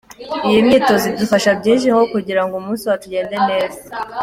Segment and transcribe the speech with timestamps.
[0.47, 3.79] Iyi myitozo idufasha byinshi, nko kugira ngo umunsi wacu ugende neza.